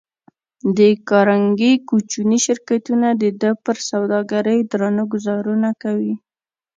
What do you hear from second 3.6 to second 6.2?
پر سوداګرۍ درانه ګوزارونه کوي.